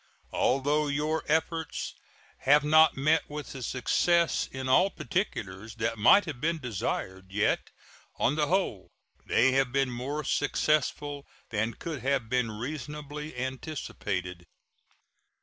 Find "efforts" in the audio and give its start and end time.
1.27-1.93